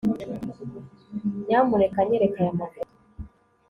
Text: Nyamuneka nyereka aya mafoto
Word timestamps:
Nyamuneka 1.45 1.99
nyereka 2.07 2.39
aya 2.41 2.59
mafoto 2.59 2.95